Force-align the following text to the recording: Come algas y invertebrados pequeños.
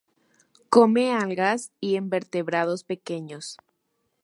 Come 0.71 1.13
algas 1.13 1.71
y 1.79 1.95
invertebrados 1.95 2.83
pequeños. 2.83 3.57